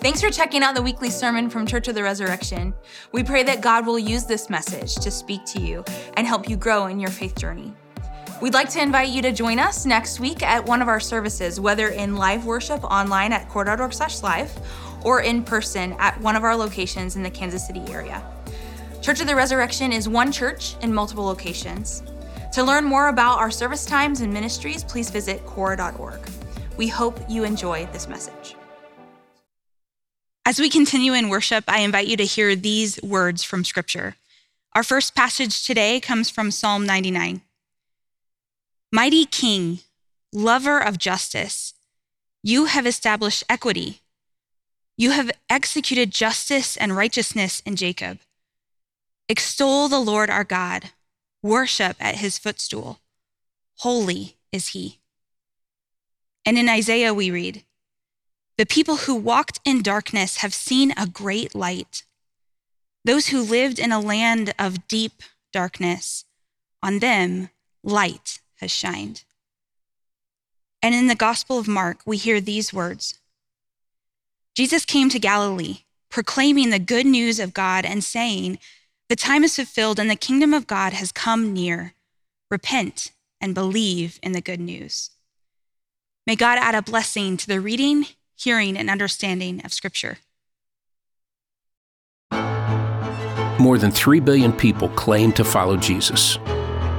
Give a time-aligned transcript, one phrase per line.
[0.00, 2.72] Thanks for checking out the weekly sermon from Church of the Resurrection.
[3.10, 5.84] We pray that God will use this message to speak to you
[6.16, 7.74] and help you grow in your faith journey.
[8.40, 11.58] We'd like to invite you to join us next week at one of our services,
[11.58, 14.56] whether in live worship online at cor.org slash live
[15.04, 18.22] or in person at one of our locations in the Kansas City area.
[19.02, 22.04] Church of the Resurrection is one church in multiple locations.
[22.52, 26.20] To learn more about our service times and ministries, please visit cor.org.
[26.76, 28.54] We hope you enjoy this message.
[30.48, 34.16] As we continue in worship, I invite you to hear these words from Scripture.
[34.74, 37.42] Our first passage today comes from Psalm 99.
[38.90, 39.80] Mighty King,
[40.32, 41.74] lover of justice,
[42.42, 44.00] you have established equity.
[44.96, 48.18] You have executed justice and righteousness in Jacob.
[49.28, 50.92] Extol the Lord our God,
[51.42, 53.00] worship at his footstool.
[53.80, 54.98] Holy is he.
[56.46, 57.64] And in Isaiah, we read,
[58.58, 62.02] The people who walked in darkness have seen a great light.
[63.04, 66.24] Those who lived in a land of deep darkness,
[66.82, 67.50] on them
[67.84, 69.22] light has shined.
[70.82, 73.18] And in the Gospel of Mark, we hear these words
[74.56, 78.58] Jesus came to Galilee, proclaiming the good news of God and saying,
[79.08, 81.94] The time is fulfilled and the kingdom of God has come near.
[82.50, 85.10] Repent and believe in the good news.
[86.26, 88.06] May God add a blessing to the reading,
[88.38, 90.18] hearing, and understanding of Scripture.
[93.58, 96.38] More than 3 billion people claim to follow Jesus.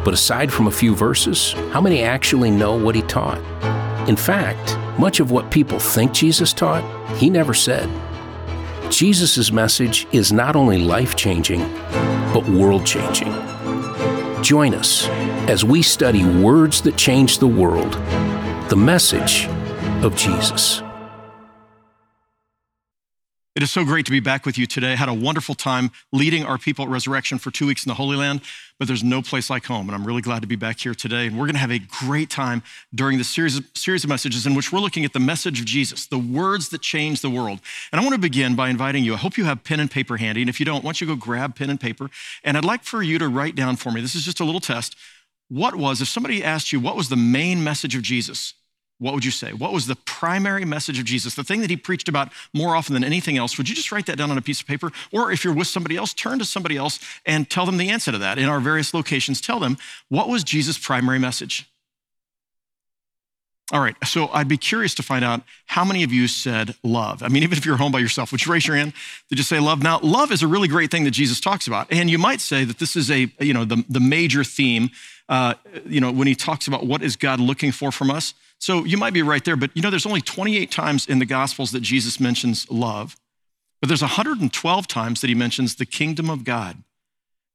[0.04, 3.40] But aside from a few verses, how many actually know what he taught?
[4.09, 6.84] In fact, much of what people think Jesus taught,
[7.18, 7.90] he never said.
[8.92, 11.62] Jesus' message is not only life changing,
[12.34, 13.31] but world changing.
[14.42, 15.08] Join us
[15.48, 17.94] as we study words that change the world,
[18.70, 19.48] the message
[20.03, 20.81] of Jesus.
[23.55, 24.94] It is so great to be back with you today.
[24.94, 27.95] I had a wonderful time leading our people at Resurrection for two weeks in the
[27.95, 28.41] Holy Land,
[28.78, 29.89] but there's no place like home.
[29.89, 31.25] And I'm really glad to be back here today.
[31.25, 32.62] And we're going to have a great time
[32.94, 35.66] during this series of, series of messages in which we're looking at the message of
[35.66, 37.59] Jesus, the words that change the world.
[37.91, 39.16] And I want to begin by inviting you.
[39.16, 40.41] I hope you have pen and paper handy.
[40.41, 42.12] And if you don't, why don't you go grab pen and paper?
[42.44, 44.00] And I'd like for you to write down for me.
[44.00, 44.95] This is just a little test.
[45.47, 48.53] What was, if somebody asked you, what was the main message of Jesus?
[49.00, 49.54] What would you say?
[49.54, 51.36] What was the primary message of Jesus?
[51.36, 53.58] The thing that he preached about more often than anything else?
[53.58, 54.92] Would you just write that down on a piece of paper?
[55.12, 58.12] Or if you're with somebody else, turn to somebody else and tell them the answer
[58.12, 58.38] to that.
[58.38, 59.78] In our various locations, tell them
[60.10, 61.70] what was Jesus' primary message?
[63.72, 67.22] All right, so I'd be curious to find out how many of you said love.
[67.22, 68.94] I mean, even if you're home by yourself, would you raise your hand?
[69.30, 69.84] Did you say love?
[69.84, 71.86] Now, love is a really great thing that Jesus talks about.
[71.92, 74.90] And you might say that this is a, you know, the, the major theme,
[75.30, 75.54] uh,
[75.86, 78.34] you know, when he talks about what is God looking for from us.
[78.59, 81.25] So you might be right there, but you know, there's only 28 times in the
[81.25, 83.16] Gospels that Jesus mentions love,
[83.81, 86.78] but there's 112 times that he mentions the kingdom of God.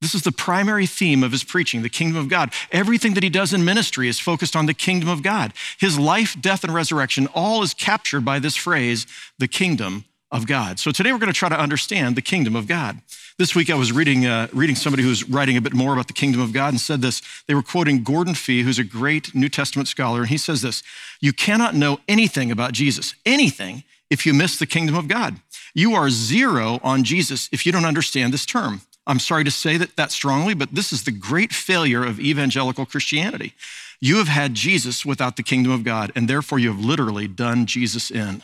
[0.01, 2.51] This is the primary theme of his preaching, the kingdom of God.
[2.71, 5.53] Everything that he does in ministry is focused on the kingdom of God.
[5.79, 9.07] His life, death, and resurrection all is captured by this phrase,
[9.39, 10.79] the kingdom of God.
[10.79, 13.01] So today we're going to try to understand the kingdom of God.
[13.37, 16.07] This week I was reading, uh, reading somebody who was writing a bit more about
[16.07, 17.21] the kingdom of God and said this.
[17.47, 20.83] They were quoting Gordon Fee, who's a great New Testament scholar, and he says this
[21.19, 25.35] You cannot know anything about Jesus, anything, if you miss the kingdom of God.
[25.73, 28.79] You are zero on Jesus if you don't understand this term.
[29.05, 32.85] I'm sorry to say that that strongly, but this is the great failure of evangelical
[32.85, 33.51] Christianity.
[33.99, 37.65] You have had Jesus without the kingdom of God, and therefore you have literally done
[37.65, 38.43] Jesus in.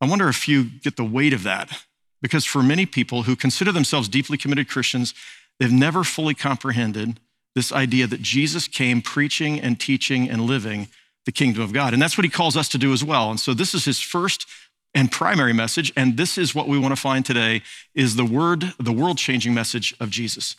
[0.00, 1.84] I wonder if you get the weight of that
[2.20, 5.14] because for many people who consider themselves deeply committed Christians,
[5.58, 7.20] they've never fully comprehended
[7.54, 10.88] this idea that Jesus came preaching and teaching and living
[11.26, 11.92] the kingdom of God.
[11.92, 13.30] And that's what he calls us to do as well.
[13.30, 14.46] And so this is his first
[14.94, 17.62] and primary message and this is what we want to find today
[17.94, 20.56] is the word the world-changing message of Jesus.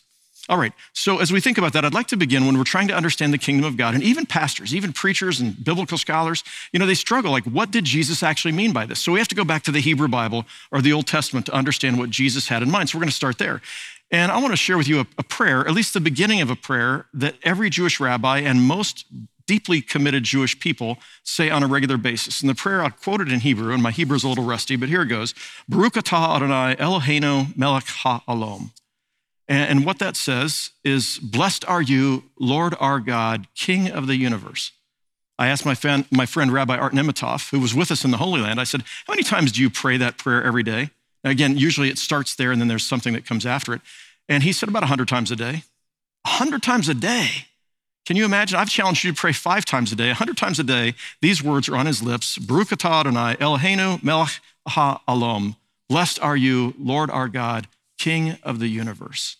[0.48, 2.88] All right, so as we think about that, I'd like to begin when we're trying
[2.88, 3.94] to understand the kingdom of God.
[3.94, 6.42] And even pastors, even preachers and biblical scholars,
[6.72, 8.98] you know, they struggle like, what did Jesus actually mean by this?
[8.98, 11.52] So we have to go back to the Hebrew Bible or the Old Testament to
[11.52, 12.88] understand what Jesus had in mind.
[12.88, 13.62] So we're going to start there.
[14.10, 16.50] And I want to share with you a, a prayer, at least the beginning of
[16.50, 19.04] a prayer that every Jewish rabbi and most
[19.46, 22.40] deeply committed Jewish people say on a regular basis.
[22.40, 24.88] And the prayer, I quoted in Hebrew, and my Hebrew is a little rusty, but
[24.88, 25.34] here it goes.
[25.68, 28.70] Baruch atah Adonai Eloheinu melech ha'olam.
[29.50, 34.70] And, what that says is, Blessed are you, Lord our God, King of the universe.
[35.40, 38.18] I asked my friend, my friend Rabbi Art Nemitoff, who was with us in the
[38.18, 40.90] Holy Land, I said, How many times do you pray that prayer every day?
[41.24, 43.82] again, usually it starts there and then there's something that comes after it.
[44.28, 45.64] And he said about 100 times a day.
[46.22, 47.28] 100 times a day.
[48.06, 48.58] Can you imagine?
[48.58, 50.94] I've challenged you to pray five times a day, 100 times a day.
[51.20, 55.56] These words are on his lips Baruch atah Adonai, Eloheinu melech ha'alom.
[55.88, 57.66] Blessed are you, Lord our God,
[57.98, 59.36] King of the universe.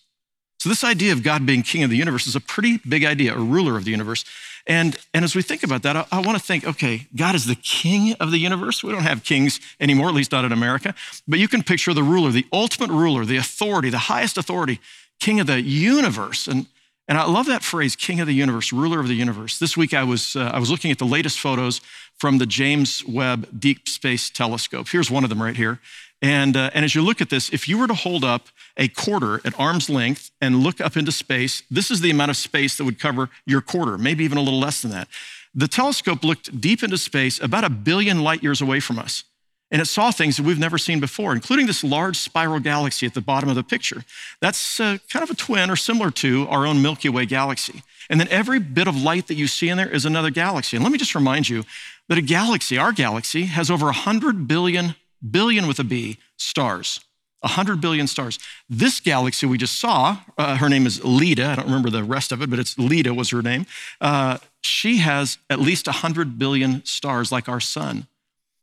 [0.61, 3.33] So, this idea of God being king of the universe is a pretty big idea,
[3.33, 4.23] a ruler of the universe.
[4.67, 7.47] And, and as we think about that, I, I want to think okay, God is
[7.47, 8.83] the king of the universe.
[8.83, 10.93] We don't have kings anymore, at least not in America.
[11.27, 14.79] But you can picture the ruler, the ultimate ruler, the authority, the highest authority,
[15.19, 16.45] king of the universe.
[16.45, 16.67] And,
[17.07, 19.57] and I love that phrase, king of the universe, ruler of the universe.
[19.57, 21.81] This week I was, uh, I was looking at the latest photos
[22.19, 24.89] from the James Webb Deep Space Telescope.
[24.89, 25.79] Here's one of them right here.
[26.21, 28.47] And, uh, and as you look at this, if you were to hold up
[28.77, 32.37] a quarter at arm's length and look up into space, this is the amount of
[32.37, 35.07] space that would cover your quarter, maybe even a little less than that.
[35.53, 39.23] The telescope looked deep into space, about a billion light years away from us.
[39.71, 43.13] And it saw things that we've never seen before, including this large spiral galaxy at
[43.13, 44.03] the bottom of the picture.
[44.41, 47.81] That's uh, kind of a twin or similar to our own Milky Way galaxy.
[48.09, 50.75] And then every bit of light that you see in there is another galaxy.
[50.75, 51.63] And let me just remind you
[52.09, 54.95] that a galaxy, our galaxy, has over 100 billion
[55.29, 56.99] billion with a B stars.
[57.41, 58.37] 100 billion stars.
[58.69, 61.47] This galaxy we just saw, uh, her name is Leda.
[61.47, 63.65] I don't remember the rest of it, but it's Leda was her name.
[63.99, 68.07] Uh, she has at least 100 billion stars like our sun.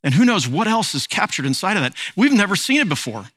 [0.04, 1.94] And who knows what else is captured inside of that?
[2.14, 3.30] We've never seen it before.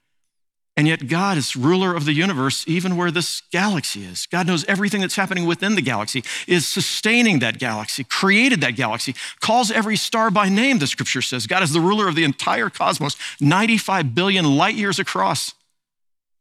[0.81, 4.25] And yet, God is ruler of the universe, even where this galaxy is.
[4.25, 9.13] God knows everything that's happening within the galaxy, is sustaining that galaxy, created that galaxy,
[9.41, 11.45] calls every star by name, the scripture says.
[11.45, 15.53] God is the ruler of the entire cosmos, 95 billion light years across.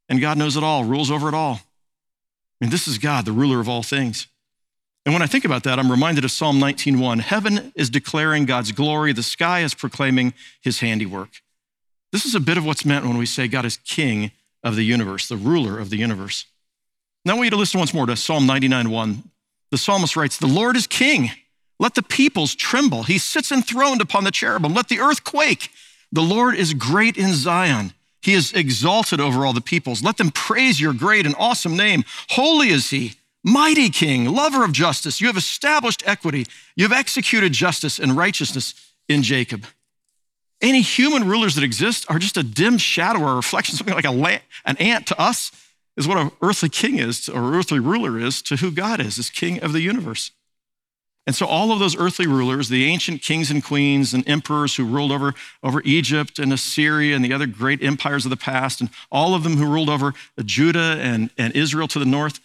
[0.08, 1.60] And God knows it all, rules over it all.
[1.60, 4.26] I mean, this is God, the ruler of all things.
[5.04, 7.18] And when I think about that, I'm reminded of Psalm 19:1.
[7.18, 10.32] Heaven is declaring God's glory, the sky is proclaiming
[10.62, 11.42] his handiwork.
[12.12, 14.82] This is a bit of what's meant when we say God is king of the
[14.82, 16.46] universe, the ruler of the universe.
[17.24, 19.22] Now I want you to listen once more to Psalm 99:1.
[19.70, 21.30] The psalmist writes, The Lord is king.
[21.78, 23.04] Let the peoples tremble.
[23.04, 24.74] He sits enthroned upon the cherubim.
[24.74, 25.70] Let the earth quake.
[26.12, 27.94] The Lord is great in Zion.
[28.20, 30.02] He is exalted over all the peoples.
[30.02, 32.04] Let them praise your great and awesome name.
[32.30, 35.20] Holy is he, mighty king, lover of justice.
[35.20, 36.46] You have established equity.
[36.76, 38.74] You have executed justice and righteousness
[39.08, 39.64] in Jacob.
[40.60, 44.04] Any human rulers that exist are just a dim shadow or a reflection, something like
[44.04, 45.50] a, an ant to us
[45.96, 49.30] is what an earthly king is, or earthly ruler is to who God is, as
[49.30, 50.32] king of the universe.
[51.26, 54.84] And so all of those earthly rulers, the ancient kings and queens and emperors who
[54.84, 58.90] ruled over, over Egypt and Assyria and the other great empires of the past, and
[59.12, 60.14] all of them who ruled over
[60.44, 62.40] Judah and, and Israel to the north,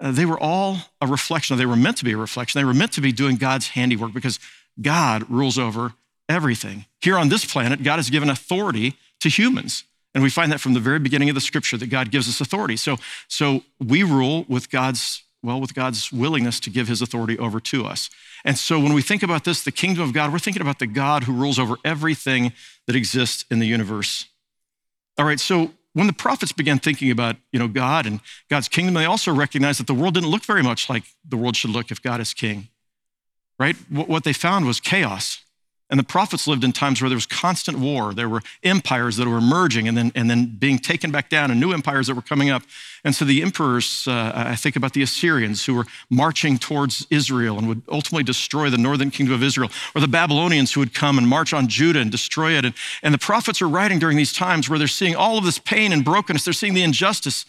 [0.00, 2.60] uh, they were all a reflection, they were meant to be a reflection.
[2.60, 4.38] They were meant to be doing God's handiwork because
[4.80, 5.92] God rules over
[6.28, 6.86] everything.
[7.00, 9.84] Here on this planet, God has given authority to humans.
[10.14, 12.40] And we find that from the very beginning of the scripture that God gives us
[12.40, 12.76] authority.
[12.76, 12.98] So,
[13.28, 17.84] so we rule with God's, well, with God's willingness to give his authority over to
[17.84, 18.10] us.
[18.44, 20.86] And so when we think about this, the kingdom of God, we're thinking about the
[20.86, 22.52] God who rules over everything
[22.86, 24.26] that exists in the universe.
[25.18, 28.94] All right, so when the prophets began thinking about, you know, God and God's kingdom,
[28.94, 31.90] they also recognized that the world didn't look very much like the world should look
[31.90, 32.68] if God is king.
[33.58, 33.76] Right?
[33.88, 35.40] What they found was chaos.
[35.90, 38.14] And the prophets lived in times where there was constant war.
[38.14, 41.60] There were empires that were emerging and then, and then being taken back down, and
[41.60, 42.62] new empires that were coming up.
[43.04, 47.58] And so the emperors, uh, I think about the Assyrians who were marching towards Israel
[47.58, 51.18] and would ultimately destroy the northern kingdom of Israel, or the Babylonians who would come
[51.18, 52.64] and march on Judah and destroy it.
[52.64, 55.58] And, and the prophets are writing during these times where they're seeing all of this
[55.58, 57.44] pain and brokenness, they're seeing the injustice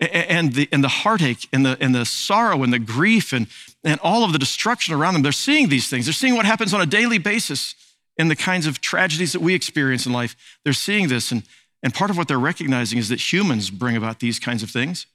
[0.00, 3.46] and the, and the heartache and the, and the sorrow and the grief and,
[3.84, 5.22] and all of the destruction around them.
[5.22, 6.06] They're seeing these things.
[6.06, 7.74] They're seeing what happens on a daily basis
[8.16, 10.36] in the kinds of tragedies that we experience in life.
[10.64, 11.30] They're seeing this.
[11.32, 11.42] And,
[11.82, 15.06] and part of what they're recognizing is that humans bring about these kinds of things.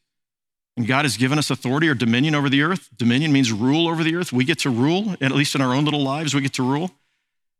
[0.77, 2.89] And God has given us authority or dominion over the earth.
[2.98, 4.34] Dominion means rule over the earth.
[4.34, 6.92] We get to rule, at least in our own little lives, we get to rule.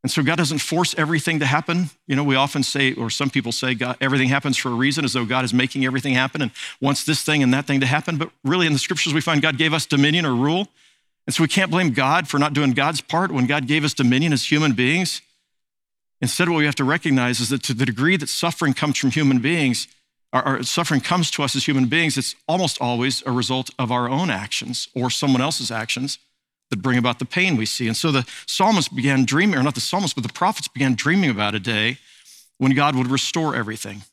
[0.06, 1.90] And so God doesn't force everything to happen.
[2.06, 5.04] You know, we often say, or some people say, God, everything happens for a reason,
[5.04, 7.88] as though God is making everything happen and wants this thing and that thing to
[7.88, 8.18] happen.
[8.18, 10.68] But really, in the scriptures, we find God gave us dominion or rule.
[11.26, 13.96] And so we can't blame God for not doing God's part when God gave us
[13.96, 15.24] dominion as human beings.
[16.22, 19.10] Instead, what we have to recognize is that to the degree that suffering comes from
[19.10, 19.88] human beings,
[20.32, 24.08] our, suffering comes to us as human beings, it's almost always a result of our
[24.08, 26.20] own actions or someone else's actions
[26.76, 27.88] that bring about the pain we see.
[27.88, 31.30] And so the psalmist began dreaming, or not the psalmist, but the prophets began dreaming
[31.30, 31.98] about a day
[32.58, 34.04] when God would restore everything,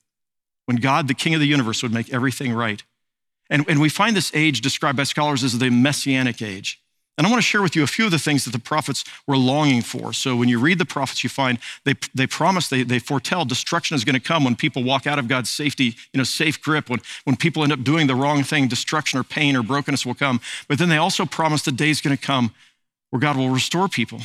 [0.67, 2.83] when God, the king of the universe, would make everything right.
[3.51, 6.81] And, and we find this age described by scholars as the messianic age.
[7.19, 9.05] And I want to share with you a few of the things that the prophets
[9.27, 10.15] were longing for.
[10.15, 13.95] So when you read the prophets, you find they, they promise, they, they foretell destruction
[13.95, 16.89] is going to come when people walk out of God's safety, you know, safe grip.
[16.89, 20.15] When, when people end up doing the wrong thing, destruction or pain or brokenness will
[20.15, 20.41] come.
[20.69, 22.55] But then they also promise the day is going to come
[23.11, 24.21] where God will restore people.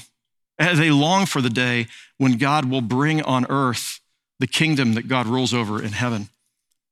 [0.58, 4.00] And they long for the day when God will bring on earth
[4.40, 6.30] the kingdom that God rules over in heaven.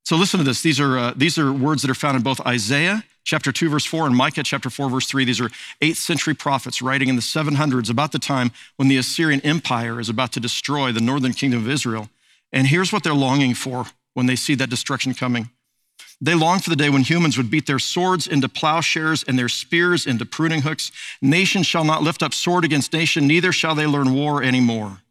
[0.05, 0.61] So listen to this.
[0.61, 3.85] These are, uh, these are words that are found in both Isaiah chapter 2, verse
[3.85, 5.25] 4, and Micah chapter 4, verse 3.
[5.25, 5.49] These are
[5.81, 10.07] 8th century prophets writing in the 700s about the time when the Assyrian Empire is
[10.07, 12.09] about to destroy the northern kingdom of Israel.
[12.53, 15.49] And here's what they're longing for when they see that destruction coming.
[16.21, 19.49] They long for the day when humans would beat their swords into plowshares and their
[19.49, 20.91] spears into pruning hooks.
[21.19, 25.01] Nation shall not lift up sword against nation, neither shall they learn war anymore.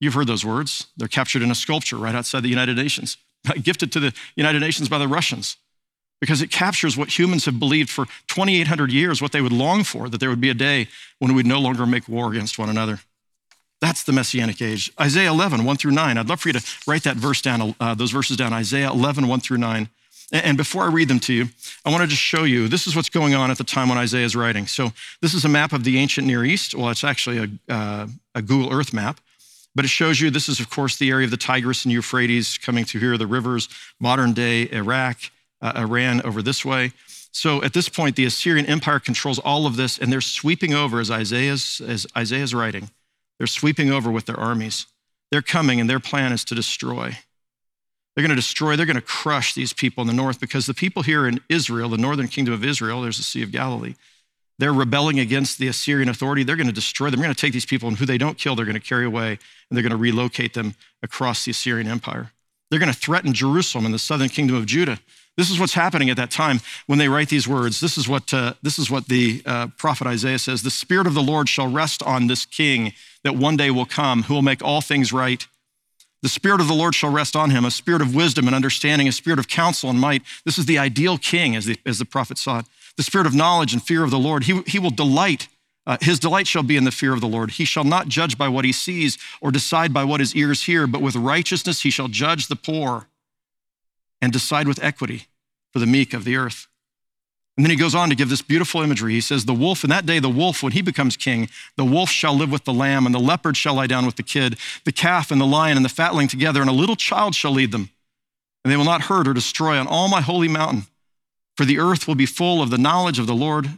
[0.00, 0.88] You've heard those words.
[0.96, 3.16] They're captured in a sculpture right outside the United Nations.
[3.62, 5.56] gifted to the United Nations by the Russians
[6.20, 10.08] because it captures what humans have believed for 2,800 years, what they would long for,
[10.08, 10.86] that there would be a day
[11.18, 13.00] when we'd no longer make war against one another.
[13.80, 14.92] That's the Messianic age.
[15.00, 16.18] Isaiah 11, 1 through 9.
[16.18, 18.52] I'd love for you to write that verse down, uh, those verses down.
[18.52, 19.88] Isaiah 11, 1 through 9.
[20.32, 21.48] And before I read them to you,
[21.84, 23.98] I want to just show you this is what's going on at the time when
[23.98, 24.66] Isaiah is writing.
[24.66, 26.74] So, this is a map of the ancient Near East.
[26.74, 28.06] Well, it's actually a, uh,
[28.36, 29.18] a Google Earth map.
[29.74, 32.58] But it shows you this is, of course, the area of the Tigris and Euphrates
[32.58, 33.68] coming through here, the rivers,
[34.00, 35.18] modern day Iraq,
[35.60, 36.92] uh, Iran over this way.
[37.32, 40.98] So at this point, the Assyrian Empire controls all of this, and they're sweeping over
[40.98, 42.90] as Isaiah's, as Isaiah's writing.
[43.38, 44.86] They're sweeping over with their armies.
[45.30, 47.16] They're coming, and their plan is to destroy.
[48.14, 50.74] They're going to destroy, they're going to crush these people in the north because the
[50.74, 53.94] people here in Israel, the northern kingdom of Israel, there's the Sea of Galilee,
[54.60, 56.42] they're rebelling against the Assyrian authority.
[56.42, 57.20] They're going to destroy them.
[57.20, 59.04] They're going to take these people, and who they don't kill, they're going to carry
[59.04, 62.32] away, and they're going to relocate them across the Assyrian Empire.
[62.70, 64.98] They're going to threaten Jerusalem and the southern kingdom of Judah.
[65.36, 67.80] This is what's happening at that time when they write these words.
[67.80, 71.14] This is what, uh, this is what the uh, prophet Isaiah says The Spirit of
[71.14, 72.92] the Lord shall rest on this king
[73.24, 75.46] that one day will come, who will make all things right.
[76.22, 79.08] The Spirit of the Lord shall rest on him, a spirit of wisdom and understanding,
[79.08, 80.22] a spirit of counsel and might.
[80.44, 83.34] This is the ideal king, as the, as the prophet saw it the spirit of
[83.34, 84.44] knowledge and fear of the Lord.
[84.44, 85.48] He, he will delight.
[85.86, 87.52] Uh, his delight shall be in the fear of the Lord.
[87.52, 90.86] He shall not judge by what he sees or decide by what his ears hear,
[90.86, 93.08] but with righteousness he shall judge the poor
[94.20, 95.26] and decide with equity
[95.72, 96.66] for the meek of the earth.
[97.56, 99.12] And then he goes on to give this beautiful imagery.
[99.12, 102.08] He says, The wolf, in that day, the wolf, when he becomes king, the wolf
[102.08, 104.92] shall live with the lamb, and the leopard shall lie down with the kid, the
[104.92, 107.90] calf and the lion and the fatling together, and a little child shall lead them.
[108.64, 110.84] And they will not hurt or destroy on all my holy mountain.
[111.60, 113.68] For the earth will be full of the knowledge of the Lord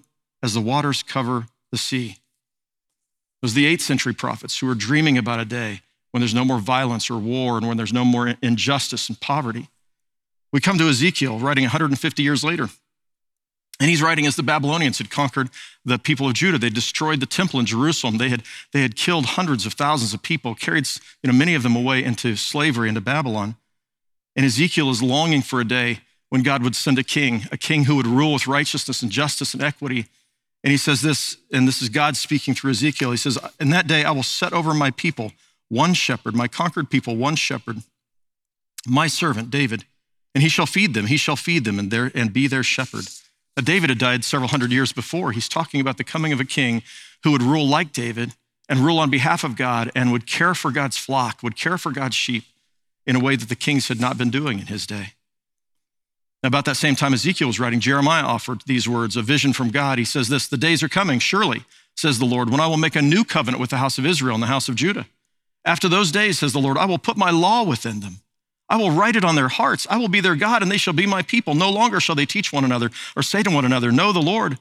[0.41, 2.11] as the waters cover the sea.
[2.11, 5.81] It was the 8th century prophets who were dreaming about a day
[6.12, 9.69] when there's no more violence or war and when there's no more injustice and poverty.
[10.53, 12.69] We come to Ezekiel writing 150 years later.
[13.81, 15.51] And he's writing as the Babylonians had conquered
[15.85, 16.59] the people of Judah.
[16.59, 18.19] They destroyed the temple in Jerusalem.
[18.19, 20.87] They had, they had killed hundreds of thousands of people, carried
[21.21, 23.57] you know, many of them away into slavery, into Babylon.
[24.37, 27.85] And Ezekiel is longing for a day when God would send a king, a king
[27.85, 30.07] who would rule with righteousness and justice and equity.
[30.65, 33.11] And he says this, and this is God speaking through Ezekiel.
[33.11, 35.33] He says, In that day I will set over my people
[35.69, 37.83] one shepherd, my conquered people, one shepherd,
[38.87, 39.85] my servant David,
[40.35, 41.05] and he shall feed them.
[41.05, 43.05] He shall feed them and, their, and be their shepherd.
[43.55, 45.33] Now, David had died several hundred years before.
[45.33, 46.83] He's talking about the coming of a king
[47.25, 48.33] who would rule like David
[48.71, 51.93] and rule on behalf of God and would care for God's flock, would care for
[51.93, 52.45] God's sheep
[53.07, 55.12] in a way that the kings had not been doing in his day.
[56.45, 59.99] About that same time Ezekiel was writing, Jeremiah offered these words, a vision from God.
[59.99, 61.65] He says this The days are coming, surely,
[61.97, 64.35] says the Lord, when I will make a new covenant with the house of Israel
[64.35, 65.07] and the house of Judah.
[65.65, 68.17] After those days, says the Lord, I will put my law within them.
[68.69, 69.87] I will write it on their hearts.
[69.91, 71.55] I will be their God, and they shall be my people.
[71.55, 74.59] No longer shall they teach one another or say to one another, Know the Lord,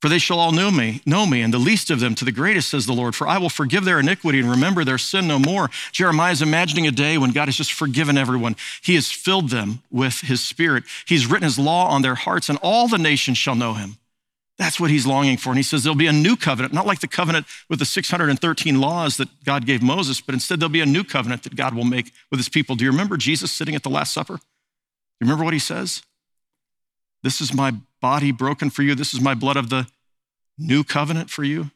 [0.00, 2.32] for they shall all know me, know me, and the least of them to the
[2.32, 3.14] greatest, says the Lord.
[3.14, 5.70] For I will forgive their iniquity and remember their sin no more.
[5.92, 8.56] Jeremiah is imagining a day when God has just forgiven everyone.
[8.82, 10.84] He has filled them with his spirit.
[11.06, 13.98] He's written his law on their hearts, and all the nations shall know him.
[14.60, 15.50] That's what he's longing for.
[15.50, 18.78] And he says there'll be a new covenant, not like the covenant with the 613
[18.78, 21.84] laws that God gave Moses, but instead there'll be a new covenant that God will
[21.84, 22.76] make with his people.
[22.76, 24.34] Do you remember Jesus sitting at the Last Supper?
[24.34, 24.40] Do
[25.20, 26.02] you remember what he says?
[27.22, 28.94] This is my body broken for you.
[28.94, 29.86] This is my blood of the
[30.58, 31.70] new covenant for you.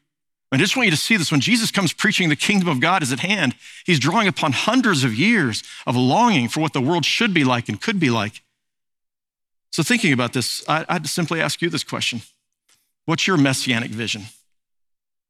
[0.51, 1.31] I just want you to see this.
[1.31, 5.03] When Jesus comes preaching the kingdom of God is at hand, he's drawing upon hundreds
[5.03, 8.41] of years of longing for what the world should be like and could be like.
[9.71, 12.21] So, thinking about this, I'd simply ask you this question
[13.05, 14.23] What's your messianic vision?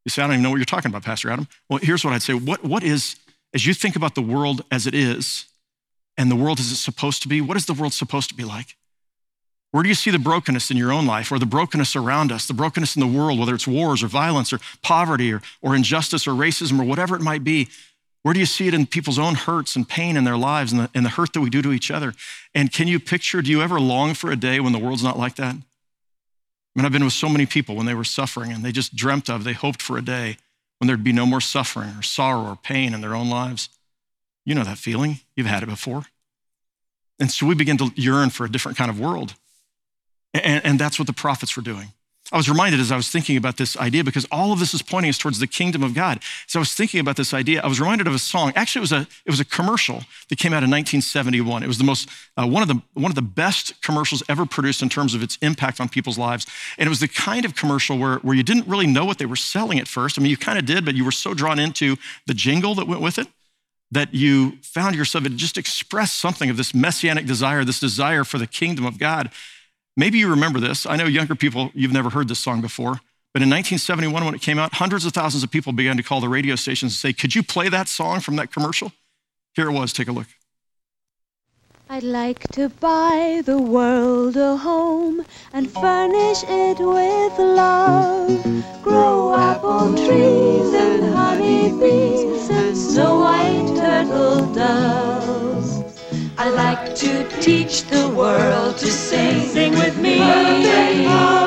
[0.03, 1.48] You say, I don't even know what you're talking about, Pastor Adam.
[1.67, 3.15] Well, here's what I'd say What, what is,
[3.53, 5.45] as you think about the world as it is
[6.17, 8.43] and the world as it's supposed to be, what is the world supposed to be
[8.43, 8.75] like?
[9.75, 12.48] Where do you see the brokenness in your own life or the brokenness around us,
[12.48, 16.25] the brokenness in the world, whether it's wars or violence or poverty or, or injustice
[16.25, 17.67] or racism or whatever it might be?
[18.24, 20.79] Where do you see it in people's own hurts and pain in their lives and
[20.79, 22.13] the, and the hurt that we do to each other?
[22.53, 25.20] And can you picture, do you ever long for a day when the world's not
[25.20, 25.55] like that?
[25.55, 25.60] I
[26.74, 29.29] mean, I've been with so many people when they were suffering and they just dreamt
[29.29, 30.38] of, they hoped for a day
[30.77, 33.67] when there'd be no more suffering or sorrow or pain in their own lives.
[34.46, 35.20] You know that feeling.
[35.36, 36.05] You've had it before.
[37.20, 39.36] And so we begin to yearn for a different kind of world.
[40.44, 41.94] And, and, that's what the prophets were doing.
[42.32, 44.82] I was reminded as I was thinking about this idea because all of this is
[44.82, 46.22] pointing us towards the kingdom of God.
[46.48, 47.62] So I was thinking about this idea.
[47.62, 48.51] I was reminded of a song.
[48.56, 51.62] Actually, it was a it was a commercial that came out in 1971.
[51.62, 54.82] It was the most uh, one of the one of the best commercials ever produced
[54.82, 56.48] in terms of its impact on people's lives.
[56.80, 59.27] And it was the kind of commercial where where you didn't really know what they
[59.27, 60.18] were selling at first.
[60.18, 62.88] I mean, you kind of did, but you were so drawn into the jingle that
[62.88, 63.27] went with it
[63.92, 68.38] that you found yourself, it just expressed something of this messianic desire, this desire for
[68.38, 69.30] the kingdom of God.
[69.97, 70.85] Maybe you remember this.
[70.85, 72.99] I know younger people, you've never heard this song before.
[73.33, 76.21] But in 1971, when it came out, hundreds of thousands of people began to call
[76.21, 78.91] the radio stations and say, Could you play that song from that commercial?
[79.55, 79.93] Here it was.
[79.93, 80.27] Take a look.
[81.89, 85.23] I'd like to buy the world a home
[85.53, 88.83] and furnish it with love.
[88.83, 90.44] Grow apple trees
[96.95, 99.49] to teach the world to sing.
[99.49, 101.44] Sing with me.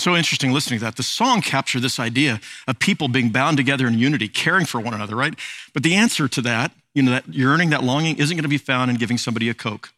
[0.00, 0.96] So interesting listening to that.
[0.96, 4.94] The song captured this idea of people being bound together in unity, caring for one
[4.94, 5.34] another, right?
[5.74, 8.56] But the answer to that, you know, that yearning, that longing, isn't going to be
[8.56, 9.92] found in giving somebody a Coke.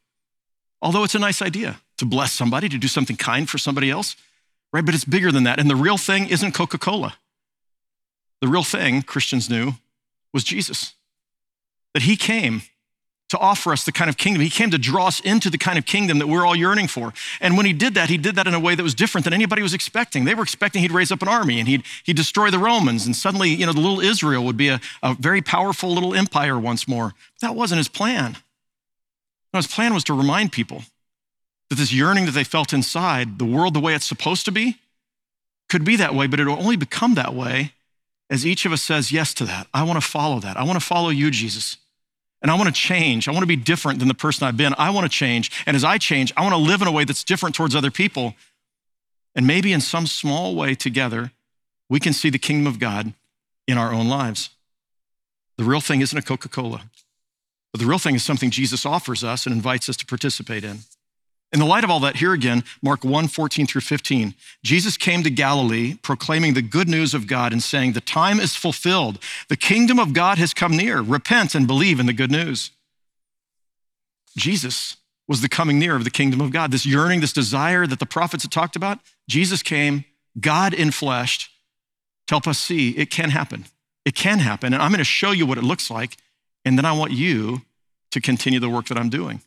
[0.83, 4.17] Although it's a nice idea to bless somebody, to do something kind for somebody else,
[4.73, 4.85] right?
[4.85, 5.61] But it's bigger than that.
[5.61, 7.15] And the real thing isn't Coca Cola.
[8.41, 9.75] The real thing, Christians knew,
[10.35, 10.95] was Jesus.
[11.95, 12.63] That he came
[13.33, 14.43] to offer us the kind of kingdom.
[14.43, 17.15] He came to draw us into the kind of kingdom that we're all yearning for.
[17.41, 19.33] And when he did that, he did that in a way that was different than
[19.33, 20.27] anybody was expecting.
[20.27, 23.07] They were expecting he'd raise up an army and he'd, he'd destroy the Romans.
[23.07, 26.59] And suddenly, you know, the little Israel would be a, a very powerful little empire
[26.59, 27.15] once more.
[27.41, 28.37] But that wasn't his plan.
[29.55, 30.83] No, his plan was to remind people
[31.71, 34.77] that this yearning that they felt inside, the world the way it's supposed to be,
[35.71, 37.73] could be that way, but it'll only become that way
[38.29, 39.69] as each of us says yes to that.
[39.73, 40.59] I want to follow that.
[40.59, 41.79] I want to follow you, Jesus.
[42.43, 43.29] And I want to change.
[43.29, 44.75] I want to be different than the person I've been.
[44.77, 45.65] I want to change.
[45.65, 47.91] And as I change, I want to live in a way that's different towards other
[47.91, 48.35] people.
[49.35, 51.31] And maybe in some small way together,
[51.89, 53.15] we can see the kingdom of God
[53.67, 54.51] in our own lives.
[55.57, 56.83] The real thing isn't a Coca Cola,
[57.71, 60.81] but the real thing is something Jesus offers us and invites us to participate in.
[61.53, 64.35] In the light of all that, here again, Mark 1 14 through 15.
[64.63, 68.57] Jesus came to Galilee proclaiming the good news of God and saying, The time is
[68.57, 69.19] fulfilled.
[69.49, 71.03] The kingdom of God has come near.
[71.03, 72.71] Repent and believe in the good news.
[74.37, 74.97] Jesus
[75.29, 76.71] was the coming near of the kingdom of God.
[76.71, 80.07] This yearning, this desire that the prophets had talked about, Jesus came,
[80.41, 81.51] God in flesh,
[82.29, 83.67] to help us see it can happen.
[84.07, 84.73] It can happen.
[84.73, 86.17] And I'm going to show you what it looks like.
[86.65, 87.63] And then I want you
[88.11, 89.43] to continue the work that I'm doing.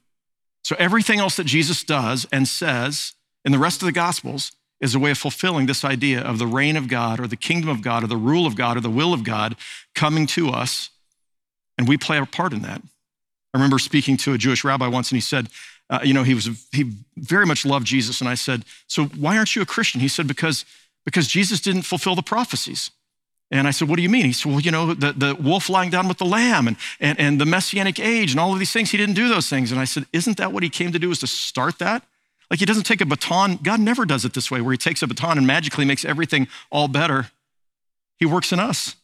[0.65, 3.13] So everything else that Jesus does and says
[3.45, 4.51] in the rest of the Gospels
[4.81, 7.69] is a way of fulfilling this idea of the reign of God or the kingdom
[7.69, 9.55] of God or the rule of God or the will of God
[9.93, 10.89] coming to us.
[11.77, 12.81] And we play a part in that.
[12.81, 15.49] I remember speaking to a Jewish rabbi once and he said,
[15.91, 18.19] uh, you know, he was he very much loved Jesus.
[18.19, 20.01] And I said, so why aren't you a Christian?
[20.01, 20.65] He said, because,
[21.05, 22.89] because Jesus didn't fulfill the prophecies.
[23.55, 24.25] And I said, What do you mean?
[24.25, 27.19] He said, Well, you know, the, the wolf lying down with the lamb and, and,
[27.19, 28.91] and the messianic age and all of these things.
[28.91, 29.71] He didn't do those things.
[29.71, 32.03] And I said, Isn't that what he came to do, is to start that?
[32.51, 33.59] Like he doesn't take a baton.
[33.63, 36.47] God never does it this way, where he takes a baton and magically makes everything
[36.69, 37.31] all better.
[38.17, 38.95] He works in us.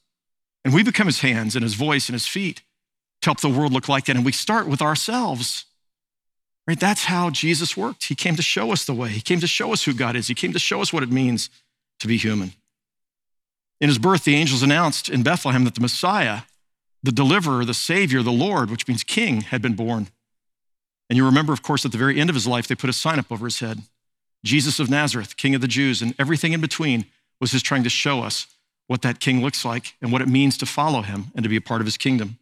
[0.63, 2.61] And we become his hands and his voice and his feet
[3.21, 4.15] to help the world look like that.
[4.15, 5.65] And we start with ourselves.
[6.67, 6.79] Right?
[6.79, 8.05] That's how Jesus worked.
[8.05, 9.09] He came to show us the way.
[9.09, 10.27] He came to show us who God is.
[10.27, 11.49] He came to show us what it means
[11.99, 12.53] to be human.
[13.81, 16.41] In his birth, the angels announced in Bethlehem that the Messiah,
[17.01, 20.07] the deliverer, the Savior, the Lord, which means king, had been born.
[21.09, 22.93] And you remember, of course, at the very end of his life, they put a
[22.93, 23.81] sign up over his head
[24.43, 27.05] Jesus of Nazareth, King of the Jews, and everything in between
[27.39, 28.47] was his trying to show us
[28.87, 31.55] what that king looks like and what it means to follow him and to be
[31.55, 32.37] a part of his kingdom.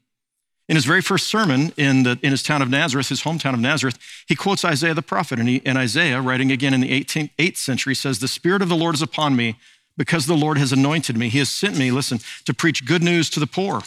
[0.68, 3.60] In his very first sermon in, the, in his town of Nazareth, his hometown of
[3.60, 3.98] Nazareth,
[4.28, 5.40] he quotes Isaiah the prophet.
[5.40, 8.70] And, he, and Isaiah, writing again in the 18th, 8th century, says, The Spirit of
[8.70, 9.58] the Lord is upon me
[10.00, 11.28] because the Lord has anointed me.
[11.28, 13.82] He has sent me, listen, to preach good news to the poor,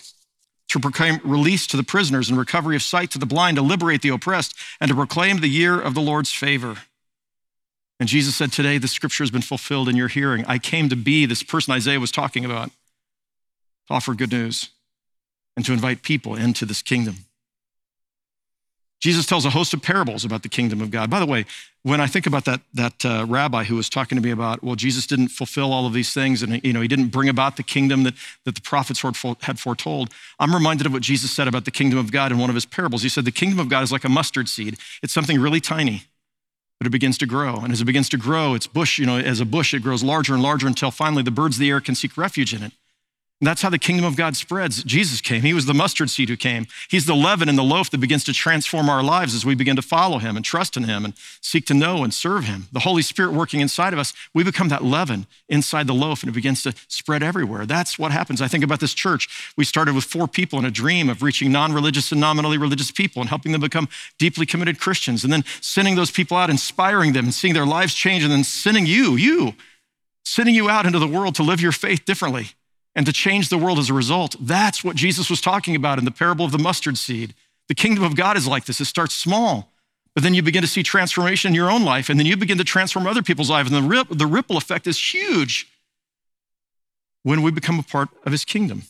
[0.68, 4.02] to proclaim release to the prisoners and recovery of sight to the blind, to liberate
[4.02, 6.76] the oppressed, and to proclaim the year of the Lord's favor.
[7.98, 10.44] And Jesus said, Today the scripture has been fulfilled in your hearing.
[10.46, 14.68] I came to be this person Isaiah was talking about, to offer good news
[15.56, 17.24] and to invite people into this kingdom.
[19.02, 21.10] Jesus tells a host of parables about the kingdom of God.
[21.10, 21.44] By the way,
[21.82, 24.76] when I think about that, that uh, rabbi who was talking to me about, well,
[24.76, 27.64] Jesus didn't fulfill all of these things and you know, he didn't bring about the
[27.64, 29.02] kingdom that, that the prophets
[29.40, 32.48] had foretold, I'm reminded of what Jesus said about the kingdom of God in one
[32.48, 33.02] of his parables.
[33.02, 36.04] He said, The kingdom of God is like a mustard seed, it's something really tiny.
[36.78, 37.56] But it begins to grow.
[37.56, 40.02] And as it begins to grow, its bush, you know, as a bush, it grows
[40.02, 42.72] larger and larger until finally the birds of the air can seek refuge in it.
[43.42, 44.84] And that's how the kingdom of God spreads.
[44.84, 45.42] Jesus came.
[45.42, 46.68] He was the mustard seed who came.
[46.88, 49.74] He's the leaven in the loaf that begins to transform our lives as we begin
[49.74, 52.68] to follow him and trust in him and seek to know and serve him.
[52.70, 56.30] The Holy Spirit working inside of us, we become that leaven inside the loaf and
[56.30, 57.66] it begins to spread everywhere.
[57.66, 58.40] That's what happens.
[58.40, 59.52] I think about this church.
[59.56, 62.92] We started with four people in a dream of reaching non religious and nominally religious
[62.92, 67.12] people and helping them become deeply committed Christians and then sending those people out, inspiring
[67.12, 69.54] them and seeing their lives change and then sending you, you,
[70.24, 72.52] sending you out into the world to live your faith differently
[72.94, 74.36] and to change the world as a result.
[74.40, 77.34] That's what Jesus was talking about in the parable of the mustard seed.
[77.68, 79.70] The kingdom of God is like this it starts small,
[80.14, 82.58] but then you begin to see transformation in your own life, and then you begin
[82.58, 85.68] to transform other people's lives, and the, the ripple effect is huge
[87.22, 88.82] when we become a part of his kingdom.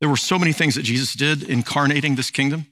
[0.00, 2.66] There were so many things that Jesus did incarnating this kingdom.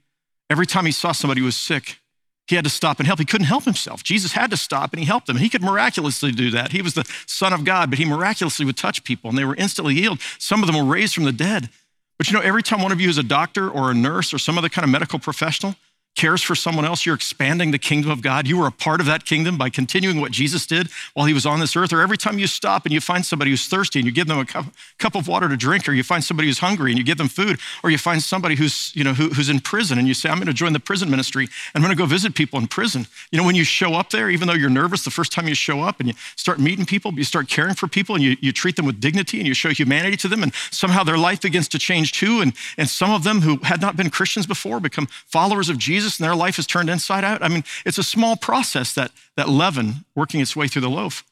[0.51, 1.99] Every time he saw somebody who was sick,
[2.47, 3.19] he had to stop and help.
[3.19, 4.03] He couldn't help himself.
[4.03, 5.39] Jesus had to stop and he helped them.
[5.39, 6.73] He could miraculously do that.
[6.73, 9.57] He was the Son of God, but he miraculously would touch people and they were
[9.57, 10.21] instantly healed.
[10.39, 11.71] Some of them were raised from the dead.
[12.19, 14.39] But you know, every time one of you is a doctor or a nurse or
[14.39, 15.75] some other kind of medical professional,
[16.15, 18.47] cares for someone else, you're expanding the kingdom of God.
[18.47, 21.45] You were a part of that kingdom by continuing what Jesus did while he was
[21.45, 21.93] on this earth.
[21.93, 24.39] Or every time you stop and you find somebody who's thirsty and you give them
[24.39, 24.67] a cup,
[24.99, 27.29] cup of water to drink, or you find somebody who's hungry and you give them
[27.29, 30.29] food, or you find somebody who's, you know, who, who's in prison and you say,
[30.29, 32.69] I'm going to join the prison ministry and I'm going to go visit people in
[32.69, 33.07] prison.
[33.33, 35.55] You know, when you show up there, even though you're nervous the first time you
[35.55, 38.53] show up and you start meeting people, you start caring for people and you, you
[38.53, 41.69] treat them with dignity and you show humanity to them, and somehow their life begins
[41.69, 42.41] to change too.
[42.41, 46.04] And, and some of them who had not been Christians before become followers of Jesus
[46.19, 47.43] and their life is turned turned inside out.
[47.43, 51.25] I mean, it's a small process that, that leaven working its way through the loaf.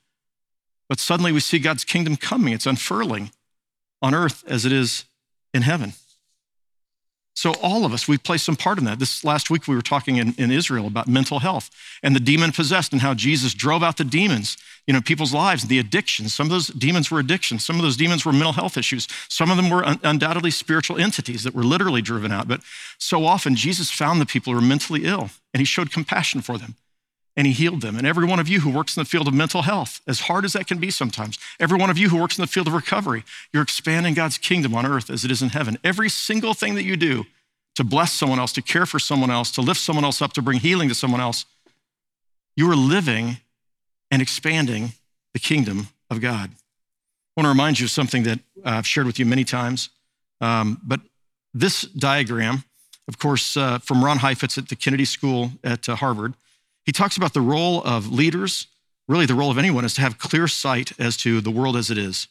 [0.89, 3.31] But suddenly we see God's kingdom coming, it's unfurling
[4.01, 5.05] on earth as it is
[5.55, 5.93] in heaven.
[7.35, 8.99] So, all of us, we play some part in that.
[8.99, 11.71] This last week, we were talking in, in Israel about mental health
[12.03, 15.65] and the demon possessed and how Jesus drove out the demons, you know, people's lives,
[15.65, 16.35] the addictions.
[16.35, 17.65] Some of those demons were addictions.
[17.65, 19.09] Some of those demons were mental health issues.
[19.29, 22.49] Some of them were un- undoubtedly spiritual entities that were literally driven out.
[22.49, 22.61] But
[22.99, 26.59] so often, Jesus found the people who were mentally ill and he showed compassion for
[26.59, 26.77] them
[27.37, 27.97] and he healed them.
[27.97, 30.45] And every one of you who works in the field of mental health, as hard
[30.45, 32.75] as that can be sometimes, every one of you who works in the field of
[32.75, 35.79] recovery, you're expanding God's kingdom on earth as it is in heaven.
[35.83, 37.25] Every single thing that you do
[37.75, 40.43] to bless someone else, to care for someone else, to lift someone else up, to
[40.43, 41.47] bring healing to someone else,
[42.55, 43.39] you are living
[44.11, 44.93] and expanding
[45.33, 46.51] the kingdom of God.
[46.51, 49.89] I want to remind you of something that I've shared with you many times.
[50.43, 51.01] Um, but
[51.55, 52.65] this diagram,
[53.09, 56.35] of course, uh, from Ron Heifetz at the Kennedy School at uh, Harvard,
[56.85, 58.67] he talks about the role of leaders,
[59.09, 61.91] really the role of anyone, is to have clear sight as to the world as
[61.91, 62.27] it is.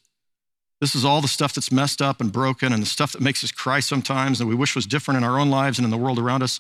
[0.79, 3.43] This is all the stuff that's messed up and broken and the stuff that makes
[3.43, 5.97] us cry sometimes and we wish was different in our own lives and in the
[5.97, 6.59] world around us.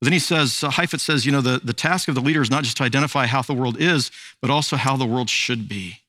[0.00, 2.42] But then he says, uh, Heifetz says, you know, the, the task of the leader
[2.42, 4.10] is not just to identify how the world is,
[4.42, 6.00] but also how the world should be.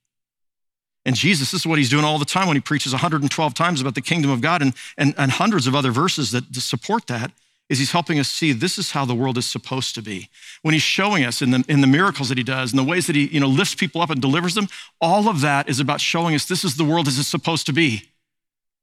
[1.06, 3.80] And Jesus, this is what he's doing all the time when he preaches 112 times
[3.80, 7.32] about the kingdom of God and, and, and hundreds of other verses that support that
[7.70, 10.30] is he's helping us see this is how the world is supposed to be.
[10.62, 13.08] When he's showing us in the, in the miracles that he does and the ways
[13.08, 14.68] that he you know, lifts people up and delivers them,
[15.02, 17.74] all of that is about showing us this is the world as it's supposed to
[17.74, 18.04] be.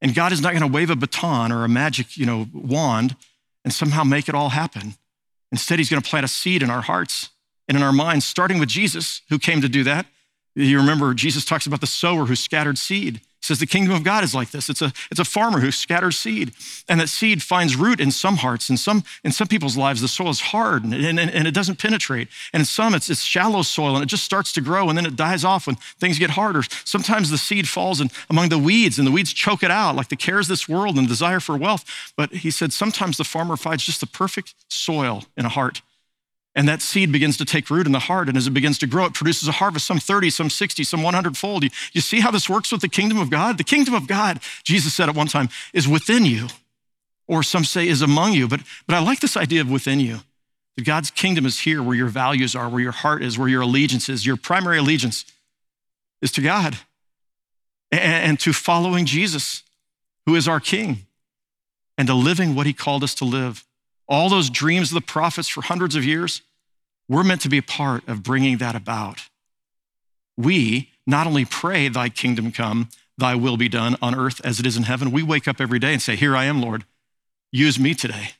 [0.00, 3.14] And God is not going to wave a baton or a magic you know, wand
[3.64, 4.94] and somehow make it all happen.
[5.52, 7.28] Instead, he's going to plant a seed in our hearts
[7.68, 10.06] and in our minds, starting with Jesus, who came to do that.
[10.54, 13.20] You remember Jesus talks about the sower who scattered seed.
[13.42, 14.70] Says the kingdom of God is like this.
[14.70, 16.52] It's a, it's a farmer who scatters seed,
[16.88, 18.70] and that seed finds root in some hearts.
[18.70, 21.80] In some, in some people's lives, the soil is hard and, and, and it doesn't
[21.80, 22.28] penetrate.
[22.52, 25.06] And in some, it's, it's shallow soil and it just starts to grow and then
[25.06, 26.62] it dies off when things get harder.
[26.84, 30.08] Sometimes the seed falls in, among the weeds and the weeds choke it out, like
[30.08, 31.84] the cares of this world and the desire for wealth.
[32.16, 35.82] But he said sometimes the farmer finds just the perfect soil in a heart
[36.54, 38.28] And that seed begins to take root in the heart.
[38.28, 41.02] And as it begins to grow, it produces a harvest, some 30, some 60, some
[41.02, 41.64] 100 fold.
[41.64, 43.56] You, you see how this works with the kingdom of God?
[43.56, 46.48] The kingdom of God, Jesus said at one time, is within you,
[47.26, 48.48] or some say is among you.
[48.48, 50.20] But, but I like this idea of within you.
[50.76, 53.62] That God's kingdom is here where your values are, where your heart is, where your
[53.62, 54.26] allegiance is.
[54.26, 55.24] Your primary allegiance
[56.20, 56.76] is to God
[57.90, 59.62] and, and to following Jesus,
[60.26, 61.06] who is our king,
[61.96, 63.64] and to living what he called us to live
[64.12, 66.42] all those dreams of the prophets for hundreds of years,
[67.08, 69.22] we're meant to be a part of bringing that about.
[70.36, 74.66] We not only pray, Thy kingdom come, Thy will be done on earth as it
[74.66, 76.84] is in heaven, we wake up every day and say, Here I am, Lord.
[77.50, 78.32] Use me today.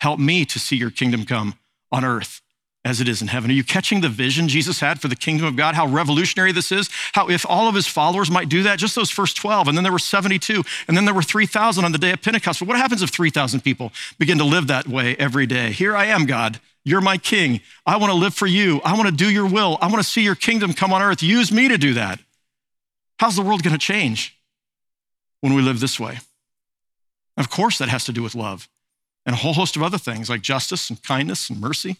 [0.00, 1.58] Help me to see your kingdom come
[1.92, 2.40] on earth
[2.86, 3.50] as it is in heaven.
[3.50, 5.74] Are you catching the vision Jesus had for the kingdom of God?
[5.74, 6.88] How revolutionary this is?
[7.14, 9.82] How, if all of his followers might do that, just those first 12, and then
[9.82, 12.60] there were 72, and then there were 3,000 on the day of Pentecost.
[12.60, 15.72] But what happens if 3,000 people begin to live that way every day?
[15.72, 16.60] Here I am, God.
[16.84, 17.60] You're my king.
[17.84, 18.80] I want to live for you.
[18.84, 19.78] I want to do your will.
[19.80, 21.24] I want to see your kingdom come on earth.
[21.24, 22.20] Use me to do that.
[23.18, 24.38] How's the world going to change
[25.40, 26.20] when we live this way?
[27.36, 28.68] Of course, that has to do with love
[29.26, 31.96] and a whole host of other things like justice and kindness and mercy.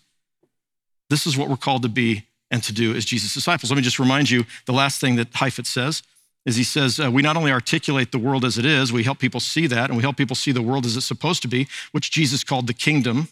[1.11, 3.71] This is what we're called to be and to do as Jesus' disciples.
[3.71, 6.03] Let me just remind you the last thing that Heifetz says
[6.45, 9.19] is he says, uh, we not only articulate the world as it is, we help
[9.19, 11.67] people see that, and we help people see the world as it's supposed to be,
[11.91, 13.29] which Jesus called the kingdom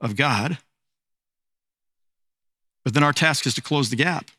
[0.00, 0.58] of God.
[2.82, 4.32] But then our task is to close the gap,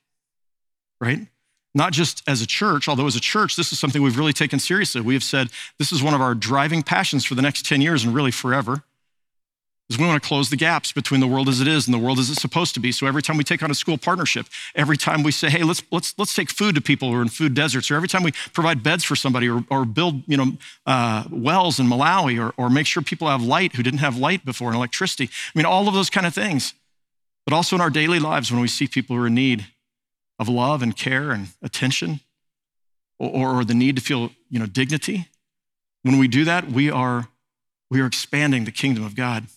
[0.99, 1.27] right?
[1.73, 4.59] Not just as a church, although as a church, this is something we've really taken
[4.59, 4.99] seriously.
[4.99, 5.47] We have said
[5.79, 8.83] this is one of our driving passions for the next 10 years and really forever
[9.93, 11.99] is we want to close the gaps between the world as it is and the
[11.99, 12.91] world as it's supposed to be.
[12.91, 15.83] So every time we take on a school partnership, every time we say, hey, let's,
[15.91, 18.31] let's, let's take food to people who are in food deserts, or every time we
[18.53, 20.53] provide beds for somebody or, or build you know,
[20.85, 24.43] uh, wells in Malawi or, or make sure people have light who didn't have light
[24.45, 25.25] before and electricity.
[25.25, 26.73] I mean, all of those kind of things.
[27.45, 29.65] But also in our daily lives when we see people who are in need
[30.39, 32.21] of love and care and attention
[33.19, 35.27] or, or the need to feel you know, dignity.
[36.03, 37.27] When we do that, we are,
[37.89, 39.47] we are expanding the kingdom of God.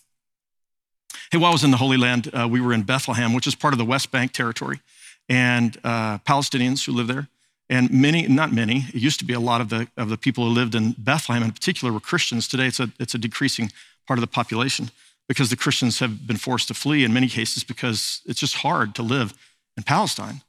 [1.31, 3.55] Hey, while I was in the Holy Land, uh, we were in Bethlehem, which is
[3.55, 4.79] part of the West Bank territory,
[5.27, 7.27] and uh, Palestinians who live there.
[7.69, 10.45] And many, not many, it used to be a lot of the, of the people
[10.45, 12.47] who lived in Bethlehem in particular were Christians.
[12.47, 13.71] Today it's a, it's a decreasing
[14.07, 14.89] part of the population
[15.27, 18.95] because the Christians have been forced to flee in many cases because it's just hard
[18.95, 19.33] to live
[19.75, 20.41] in Palestine.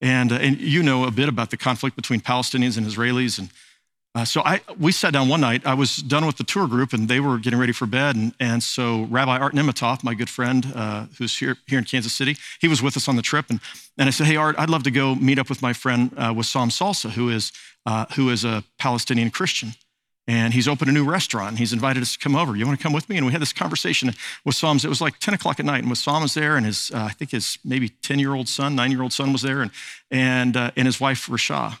[0.00, 3.48] And, uh, and you know a bit about the conflict between Palestinians and Israelis and
[4.14, 5.66] uh, so I, we sat down one night.
[5.66, 8.16] I was done with the tour group, and they were getting ready for bed.
[8.16, 12.12] And, and so Rabbi Art Nemitoff, my good friend, uh, who's here, here in Kansas
[12.12, 13.46] City, he was with us on the trip.
[13.50, 13.60] And,
[13.98, 16.32] and I said, "Hey Art, I'd love to go meet up with my friend uh,
[16.32, 17.52] Wissam Salsa, who is
[17.86, 19.74] uh, who is a Palestinian Christian,
[20.26, 21.58] and he's opened a new restaurant.
[21.58, 22.56] He's invited us to come over.
[22.56, 24.84] You want to come with me?" And we had this conversation with Sam's.
[24.84, 27.10] It was like 10 o'clock at night, and Wissam was there, and his uh, I
[27.10, 29.70] think his maybe 10 year old son, nine year old son was there, and
[30.10, 31.78] and uh, and his wife Rasha.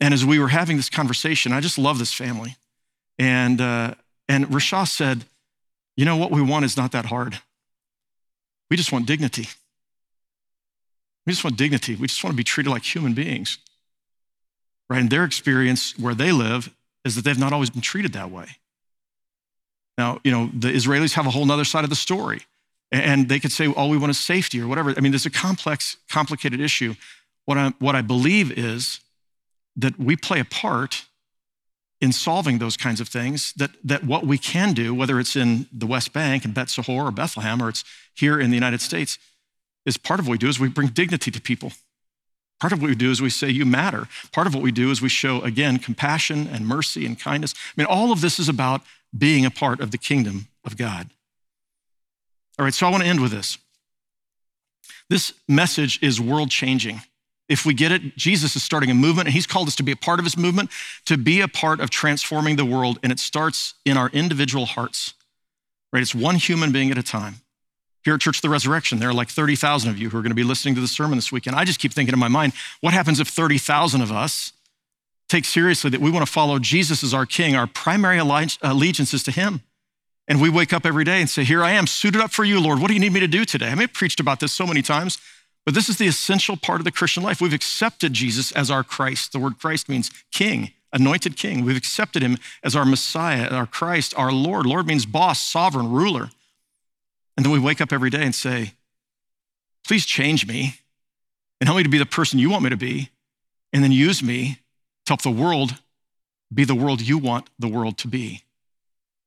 [0.00, 2.56] And as we were having this conversation, I just love this family.
[3.18, 3.94] And, uh,
[4.28, 5.24] and Rasha said,
[5.96, 7.38] You know, what we want is not that hard.
[8.70, 9.48] We just want dignity.
[11.26, 11.94] We just want dignity.
[11.94, 13.58] We just want to be treated like human beings.
[14.90, 15.00] Right?
[15.00, 18.46] And their experience where they live is that they've not always been treated that way.
[19.96, 22.42] Now, you know, the Israelis have a whole other side of the story.
[22.90, 24.94] And they could say, all we want is safety or whatever.
[24.96, 26.94] I mean, there's a complex, complicated issue.
[27.44, 29.00] What I, what I believe is
[29.76, 31.04] that we play a part
[32.00, 35.66] in solving those kinds of things, that, that what we can do, whether it's in
[35.72, 37.84] the West Bank and Beit Sahour or Bethlehem, or it's
[38.14, 39.18] here in the United States,
[39.86, 41.72] is part of what we do is we bring dignity to people.
[42.60, 44.08] Part of what we do is we say, You matter.
[44.32, 47.54] Part of what we do is we show, again, compassion and mercy and kindness.
[47.54, 48.82] I mean, all of this is about
[49.16, 51.10] being a part of the kingdom of God.
[52.58, 53.58] All right, so I want to end with this.
[55.08, 57.02] This message is world changing.
[57.48, 59.92] If we get it, Jesus is starting a movement, and he's called us to be
[59.92, 60.70] a part of his movement,
[61.04, 65.14] to be a part of transforming the world, and it starts in our individual hearts,
[65.92, 66.02] right?
[66.02, 67.36] It's one human being at a time.
[68.02, 70.30] Here at Church of the Resurrection, there are like 30,000 of you who are going
[70.30, 71.56] to be listening to the sermon this weekend.
[71.56, 74.52] I just keep thinking in my mind, what happens if 30,000 of us
[75.28, 79.22] take seriously that we want to follow Jesus as our king, our primary allegiance is
[79.22, 79.62] to him?
[80.26, 82.58] And we wake up every day and say, Here I am, suited up for you,
[82.60, 82.78] Lord.
[82.78, 83.68] What do you need me to do today?
[83.68, 85.18] I mean, I've preached about this so many times.
[85.64, 87.40] But this is the essential part of the Christian life.
[87.40, 89.32] We've accepted Jesus as our Christ.
[89.32, 91.64] The word Christ means king, anointed king.
[91.64, 94.66] We've accepted him as our Messiah, our Christ, our Lord.
[94.66, 96.30] Lord means boss, sovereign, ruler.
[97.36, 98.74] And then we wake up every day and say,
[99.86, 100.76] please change me
[101.60, 103.10] and help me to be the person you want me to be.
[103.72, 104.58] And then use me
[105.06, 105.76] to help the world
[106.52, 108.42] be the world you want the world to be.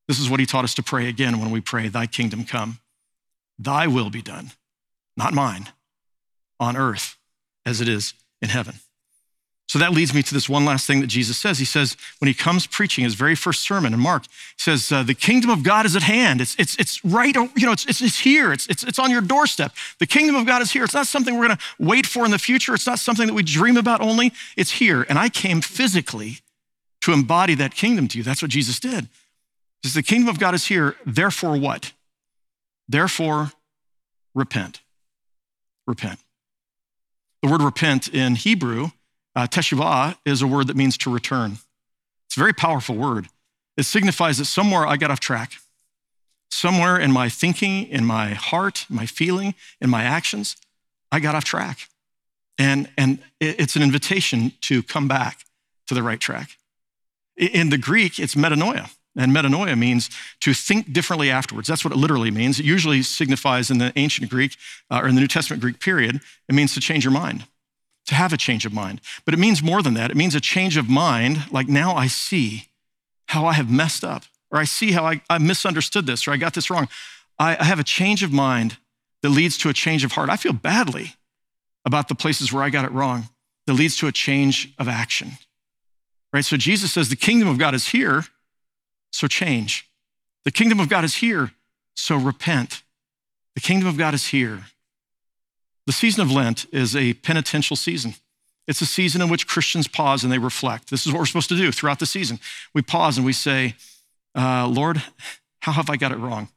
[0.08, 2.80] This is what he taught us to pray again when we pray, Thy kingdom come.
[3.60, 4.52] thy will be done,
[5.18, 5.68] not mine,
[6.60, 7.18] on earth
[7.66, 8.76] as it is in heaven.
[9.68, 11.60] So that leads me to this one last thing that Jesus says.
[11.60, 15.04] He says, when he comes preaching his very first sermon in Mark, he says, uh,
[15.04, 16.40] the kingdom of God is at hand.
[16.40, 18.54] It's, it's, it's right, you know, it's, it's, it's here.
[18.54, 19.74] It's, it's, it's on your doorstep.
[20.00, 20.86] The kingdom of God is here.
[20.86, 22.74] It's not something we're going to wait for in the future.
[22.74, 24.32] It's not something that we dream about only.
[24.56, 25.06] It's here.
[25.10, 26.40] And I came physically
[27.02, 28.24] to embody that kingdom to you.
[28.24, 29.10] That's what Jesus did.
[29.82, 30.96] He says, the kingdom of God is here.
[31.06, 31.92] Therefore what?
[32.88, 33.52] Therefore,
[34.34, 34.80] repent.
[35.86, 36.20] Repent.
[37.48, 38.90] The word repent in Hebrew
[39.34, 41.60] uh, teshuvah is a word that means to return.
[42.26, 43.30] It's a very powerful word.
[43.78, 45.54] It signifies that somewhere I got off track.
[46.52, 50.58] Somewhere in my thinking, in my heart, my feeling, in my actions,
[51.10, 51.88] I got off track.
[52.60, 55.46] And, and it's an invitation to come back
[55.86, 56.58] to the right track.
[57.38, 58.90] In the Greek, it's metanoia.
[59.18, 60.10] And metanoia means
[60.42, 61.68] to think differently afterwards.
[61.68, 62.60] That's what it literally means.
[62.60, 64.56] It usually signifies in the ancient Greek
[64.92, 67.46] uh, or in the New Testament Greek period, it means to change your mind
[68.08, 69.02] to have a change of mind.
[69.26, 70.10] But it means more than that.
[70.10, 72.68] It means a change of mind, like now I see
[73.28, 76.38] how I have messed up, or I see how I, I misunderstood this, or I
[76.38, 76.88] got this wrong.
[77.38, 78.78] I, I have a change of mind
[79.22, 80.30] that leads to a change of heart.
[80.30, 81.16] I feel badly
[81.86, 83.30] about the places where I got it wrong,
[83.66, 85.34] that leads to a change of action.
[86.32, 86.46] Right?
[86.46, 88.26] So Jesus says the kingdom of God is here,
[89.12, 89.90] so change.
[90.44, 91.52] The kingdom of God is here,
[91.94, 92.84] so repent.
[93.56, 94.66] The kingdom of God is here,
[95.88, 98.16] the season of Lent is a penitential season.
[98.68, 100.92] It's a season in which Christians pause and they reflect.
[100.92, 102.40] This is what we're supposed to do throughout the season.
[102.74, 103.76] We pause and we say,
[104.36, 105.02] uh, Lord,
[105.62, 106.50] how have I got it wrong?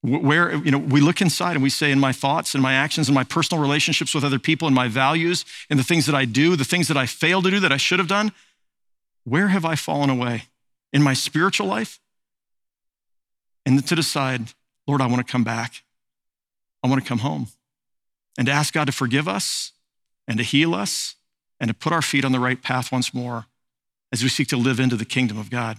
[0.00, 3.08] Where, you know, we look inside and we say, in my thoughts and my actions
[3.08, 6.24] and my personal relationships with other people and my values and the things that I
[6.24, 8.32] do, the things that I fail to do that I should have done,
[9.24, 10.44] where have I fallen away
[10.92, 12.00] in my spiritual life?
[13.66, 14.52] And to decide,
[14.86, 15.82] Lord, I want to come back.
[16.82, 17.48] I want to come home
[18.38, 19.72] and to ask God to forgive us
[20.26, 21.16] and to heal us
[21.60, 23.46] and to put our feet on the right path once more
[24.12, 25.78] as we seek to live into the kingdom of God.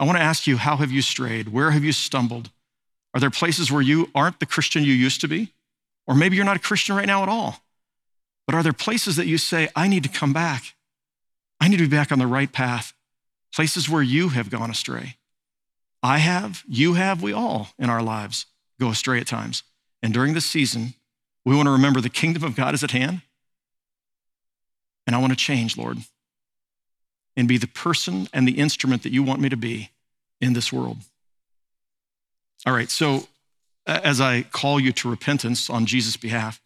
[0.00, 1.48] I want to ask you, how have you strayed?
[1.48, 2.50] Where have you stumbled?
[3.14, 5.52] Are there places where you aren't the Christian you used to be?
[6.06, 7.62] Or maybe you're not a Christian right now at all.
[8.46, 10.74] But are there places that you say, I need to come back?
[11.60, 12.92] I need to be back on the right path.
[13.54, 15.16] Places where you have gone astray.
[16.02, 18.46] I have, you have, we all in our lives
[18.80, 19.62] go astray at times.
[20.02, 20.94] And during this season,
[21.44, 23.22] we want to remember the kingdom of God is at hand.
[25.06, 25.98] And I want to change, Lord,
[27.36, 29.90] and be the person and the instrument that you want me to be
[30.40, 30.98] in this world.
[32.66, 33.28] All right, so
[33.86, 36.60] as I call you to repentance on Jesus' behalf,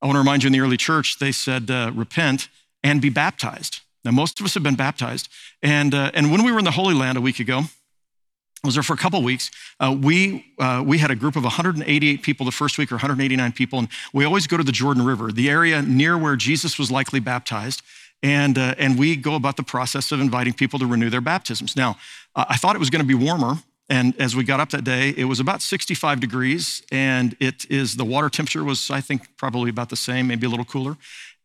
[0.00, 2.48] I want to remind you in the early church, they said, uh, repent
[2.82, 3.80] and be baptized.
[4.04, 5.28] Now, most of us have been baptized.
[5.62, 7.62] And, uh, and when we were in the Holy Land a week ago,
[8.62, 9.50] I was there for a couple weeks.
[9.78, 13.52] Uh, we, uh, we had a group of 188 people the first week, or 189
[13.52, 16.90] people, and we always go to the Jordan River, the area near where Jesus was
[16.90, 17.82] likely baptized.
[18.20, 21.76] And, uh, and we go about the process of inviting people to renew their baptisms.
[21.76, 21.98] Now,
[22.34, 23.58] uh, I thought it was going to be warmer,
[23.88, 27.96] and as we got up that day, it was about 65 degrees, and it is
[27.96, 30.96] the water temperature was, I think, probably about the same, maybe a little cooler.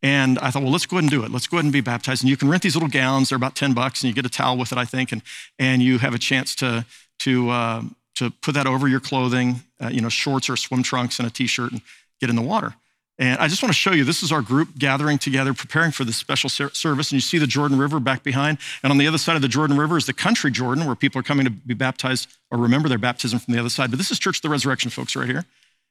[0.04, 1.32] And I thought, well, let's go ahead and do it.
[1.32, 2.22] Let's go ahead and be baptized.
[2.22, 4.28] And you can rent these little gowns; they're about 10 bucks, and you get a
[4.28, 5.22] towel with it, I think, and
[5.58, 6.84] and you have a chance to
[7.20, 7.82] to, uh,
[8.16, 11.30] to put that over your clothing, uh, you know, shorts or swim trunks and a
[11.30, 11.80] t-shirt and
[12.20, 12.74] get in the water.
[13.18, 16.04] And I just want to show you, this is our group gathering together, preparing for
[16.04, 17.10] this special service.
[17.10, 18.58] And you see the Jordan River back behind.
[18.82, 21.20] And on the other side of the Jordan River is the country Jordan, where people
[21.20, 23.90] are coming to be baptized or remember their baptism from the other side.
[23.90, 25.44] But this is Church of the Resurrection, folks, right here.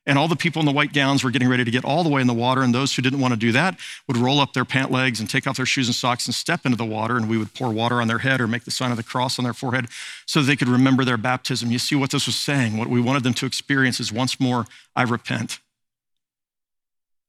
[0.06, 2.10] And all the people in the white gowns were getting ready to get all the
[2.10, 2.62] way in the water.
[2.62, 5.30] And those who didn't want to do that would roll up their pant legs and
[5.30, 7.16] take off their shoes and socks and step into the water.
[7.16, 9.40] And we would pour water on their head or make the sign of the cross
[9.40, 9.88] on their forehead
[10.26, 11.72] so they could remember their baptism.
[11.72, 12.78] You see what this was saying?
[12.78, 15.60] What we wanted them to experience is once more, I repent.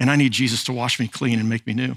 [0.00, 1.94] And I need Jesus to wash me clean and make me new.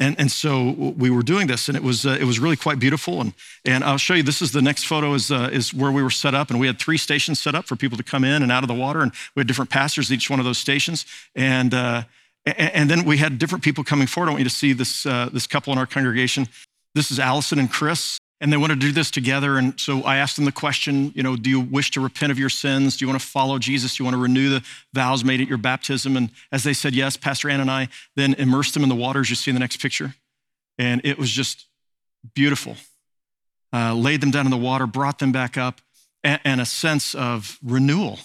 [0.00, 2.78] And, and so we were doing this, and it was, uh, it was really quite
[2.78, 3.20] beautiful.
[3.20, 3.32] And,
[3.64, 6.10] and I'll show you this is the next photo, is, uh, is where we were
[6.10, 6.50] set up.
[6.50, 8.68] And we had three stations set up for people to come in and out of
[8.68, 9.00] the water.
[9.02, 11.04] And we had different pastors at each one of those stations.
[11.34, 12.04] And, uh,
[12.46, 14.28] and then we had different people coming forward.
[14.28, 16.46] I want you to see this, uh, this couple in our congregation.
[16.94, 19.56] This is Allison and Chris and they wanted to do this together.
[19.56, 22.38] And so I asked them the question, you know, do you wish to repent of
[22.38, 22.96] your sins?
[22.96, 23.96] Do you want to follow Jesus?
[23.96, 26.16] Do you want to renew the vows made at your baptism?
[26.16, 29.28] And as they said yes, Pastor Ann and I then immersed them in the waters
[29.28, 30.14] you see in the next picture.
[30.78, 31.66] And it was just
[32.34, 32.76] beautiful.
[33.72, 35.80] Uh, laid them down in the water, brought them back up,
[36.22, 38.20] and, and a sense of renewal,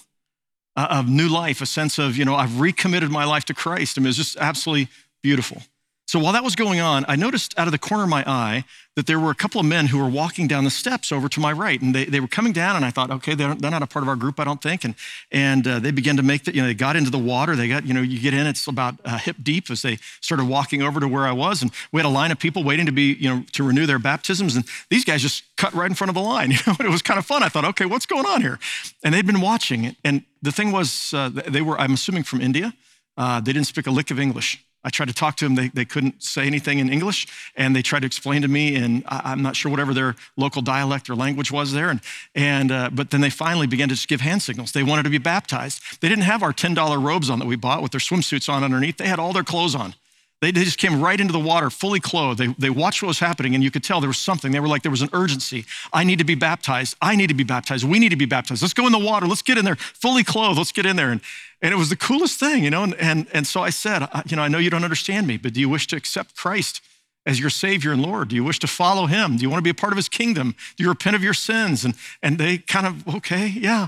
[0.75, 3.97] uh, of new life, a sense of, you know, I've recommitted my life to Christ.
[3.97, 4.89] I mean, it was just absolutely
[5.21, 5.63] beautiful.
[6.05, 8.65] So while that was going on, I noticed out of the corner of my eye
[8.95, 11.39] that there were a couple of men who were walking down the steps over to
[11.39, 11.81] my right.
[11.81, 14.03] And they, they were coming down, and I thought, okay, they're, they're not a part
[14.03, 14.83] of our group, I don't think.
[14.83, 14.95] And,
[15.31, 17.55] and uh, they began to make the, you know, they got into the water.
[17.55, 20.47] They got, you know, you get in, it's about uh, hip deep as they started
[20.47, 21.63] walking over to where I was.
[21.63, 23.99] And we had a line of people waiting to be, you know, to renew their
[23.99, 24.55] baptisms.
[24.55, 26.51] And these guys just cut right in front of the line.
[26.53, 27.41] You know, it was kind of fun.
[27.41, 28.59] I thought, okay, what's going on here?
[29.03, 29.85] And they'd been watching.
[29.85, 29.95] It.
[30.03, 32.73] And the thing was, uh, they were, I'm assuming, from India.
[33.17, 34.63] Uh, they didn't speak a lick of English.
[34.83, 35.55] I tried to talk to them.
[35.55, 37.27] They, they couldn't say anything in English.
[37.55, 41.09] And they tried to explain to me in, I'm not sure, whatever their local dialect
[41.09, 41.89] or language was there.
[41.89, 42.01] And,
[42.35, 44.71] and uh, but then they finally began to just give hand signals.
[44.71, 45.81] They wanted to be baptized.
[46.01, 48.97] They didn't have our $10 robes on that we bought with their swimsuits on underneath.
[48.97, 49.95] They had all their clothes on.
[50.43, 52.37] They, they just came right into the water, fully clothed.
[52.37, 54.51] They, they watched what was happening, and you could tell there was something.
[54.51, 55.63] They were like, there was an urgency.
[55.93, 56.97] I need to be baptized.
[57.01, 57.85] I need to be baptized.
[57.85, 58.61] We need to be baptized.
[58.61, 59.25] Let's go in the water.
[59.25, 60.57] Let's get in there, fully clothed.
[60.57, 61.11] Let's get in there.
[61.11, 61.21] And,
[61.63, 62.83] and it was the coolest thing, you know.
[62.83, 65.53] And, and, and so I said, you know, I know you don't understand me, but
[65.53, 66.81] do you wish to accept Christ
[67.25, 68.27] as your Savior and Lord?
[68.27, 69.37] Do you wish to follow Him?
[69.37, 70.55] Do you want to be a part of His kingdom?
[70.75, 71.85] Do you repent of your sins?
[71.85, 73.87] And, and they kind of, okay, yeah.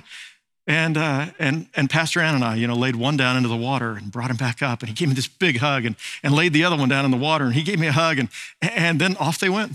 [0.66, 3.58] And, uh, and, and Pastor Ann and I, you know, laid one down into the
[3.58, 4.80] water and brought him back up.
[4.80, 7.12] And he gave me this big hug and, and laid the other one down in
[7.12, 7.44] the water.
[7.44, 8.20] And he gave me a hug.
[8.20, 8.30] And,
[8.62, 9.74] and then off they went.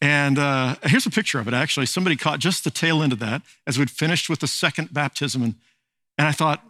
[0.00, 1.86] And uh, here's a picture of it, actually.
[1.86, 5.44] Somebody caught just the tail end of that as we'd finished with the second baptism.
[5.44, 5.54] And,
[6.18, 6.62] and I thought,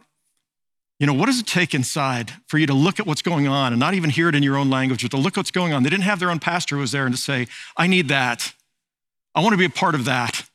[1.02, 3.72] you know, what does it take inside for you to look at what's going on
[3.72, 5.82] and not even hear it in your own language, but to look what's going on?
[5.82, 8.54] They didn't have their own pastor who was there and to say, I need that.
[9.34, 10.48] I want to be a part of that.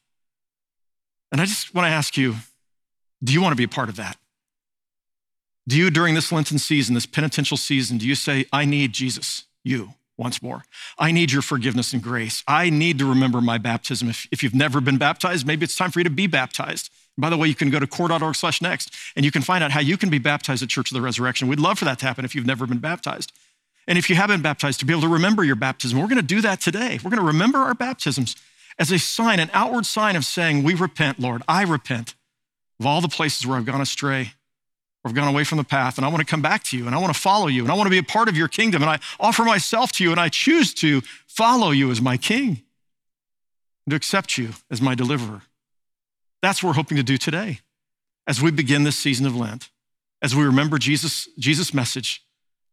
[1.34, 2.36] And I just want to ask you,
[3.22, 4.16] do you want to be a part of that?
[5.68, 9.48] Do you, during this Lenten season, this penitential season, do you say, I need Jesus,
[9.66, 10.64] you, once more?
[10.98, 12.42] I need your forgiveness and grace.
[12.48, 14.08] I need to remember my baptism.
[14.08, 16.90] If, if you've never been baptized, maybe it's time for you to be baptized.
[17.18, 19.72] By the way, you can go to cor.org slash next and you can find out
[19.72, 21.48] how you can be baptized at Church of the Resurrection.
[21.48, 23.32] We'd love for that to happen if you've never been baptized.
[23.88, 26.00] And if you have been baptized, to be able to remember your baptism.
[26.00, 27.00] We're going to do that today.
[27.04, 28.36] We're going to remember our baptisms
[28.78, 31.42] as a sign, an outward sign of saying, We repent, Lord.
[31.48, 32.14] I repent
[32.80, 34.34] of all the places where I've gone astray
[35.04, 36.86] or I've gone away from the path, and I want to come back to you,
[36.86, 38.48] and I want to follow you, and I want to be a part of your
[38.48, 42.18] kingdom, and I offer myself to you, and I choose to follow you as my
[42.18, 42.62] king
[43.86, 45.44] and to accept you as my deliverer.
[46.42, 47.60] That's what we're hoping to do today
[48.28, 49.70] as we begin this season of Lent,
[50.22, 52.24] as we remember Jesus' Jesus message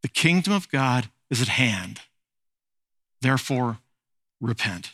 [0.02, 2.00] the kingdom of God is at hand.
[3.22, 3.78] Therefore,
[4.38, 4.92] repent.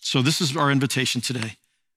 [0.00, 1.56] So, this is our invitation today.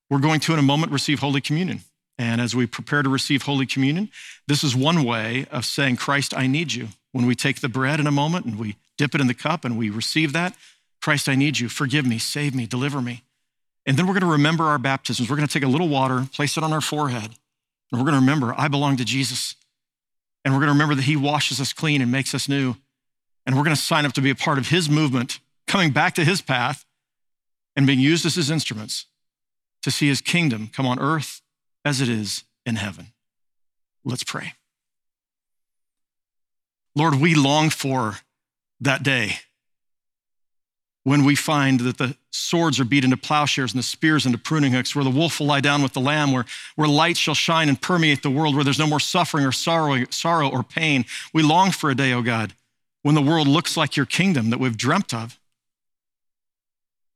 [0.10, 1.82] We're going to, in a moment, receive Holy Communion.
[2.18, 4.10] And as we prepare to receive Holy Communion,
[4.48, 6.90] this is one way of saying, Christ, I need you.
[7.12, 9.66] When we take the bread in a moment and we dip it in the cup
[9.66, 10.56] and we receive that,
[11.02, 11.68] Christ, I need you.
[11.68, 13.24] Forgive me, save me, deliver me.
[13.86, 15.30] And then we're going to remember our baptisms.
[15.30, 17.32] We're going to take a little water, place it on our forehead,
[17.92, 19.56] and we're going to remember, I belong to Jesus.
[20.44, 22.76] And we're going to remember that he washes us clean and makes us new.
[23.46, 26.16] And we're going to sign up to be a part of his movement, coming back
[26.16, 26.86] to his path
[27.76, 29.06] and being used as his instruments
[29.84, 31.42] to see his kingdom come on earth
[31.84, 33.08] as it is in heaven.
[34.04, 34.54] Let's pray.
[36.96, 38.18] Lord, we long for
[38.80, 39.38] that day
[41.04, 44.72] when we find that the swords are beat into plowshares and the spears into pruning
[44.72, 46.46] hooks, where the wolf will lie down with the lamb, where,
[46.76, 50.06] where light shall shine and permeate the world, where there's no more suffering or sorrow,
[50.12, 51.06] sorrow or pain.
[51.34, 52.54] We long for a day, O oh God,
[53.02, 55.40] when the world looks like your kingdom that we've dreamt of.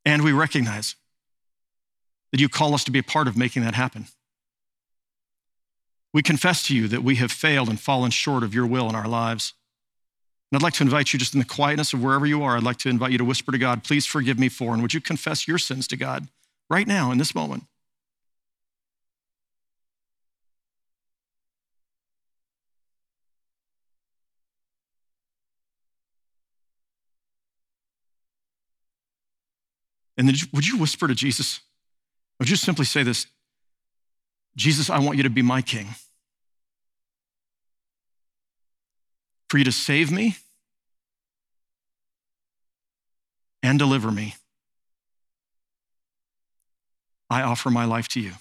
[0.04, 0.96] And we recognize
[2.32, 4.08] that you call us to be a part of making that happen.
[6.14, 8.96] We confess to you that we have failed and fallen short of your will in
[8.96, 9.54] our lives.
[10.56, 12.64] And I'd like to invite you, just in the quietness of wherever you are, I'd
[12.64, 15.02] like to invite you to whisper to God, please forgive me for, and would you
[15.02, 16.30] confess your sins to God
[16.70, 17.66] right now in this moment?
[30.18, 31.60] And then would you whisper to Jesus,
[32.40, 33.28] would you simply say this
[34.56, 35.96] Jesus, I want you to be my king.
[39.50, 40.38] For you to save me
[43.66, 44.36] and deliver me,
[47.30, 48.34] I offer my life to you.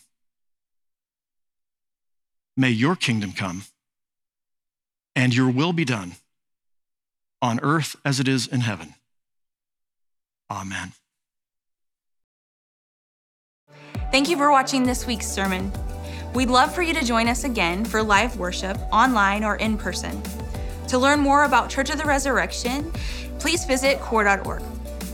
[2.57, 3.64] May your kingdom come
[5.16, 6.12] and your will be done
[7.41, 8.95] on earth as it is in heaven.
[10.51, 10.93] Amen.
[14.12, 15.72] Thank you for watching this week's sermon.
[16.35, 20.22] We'd love for you to join us again for live worship online or in person.
[20.89, 22.93] To learn more about Church of the Resurrection,
[23.39, 24.74] please visit cor.org.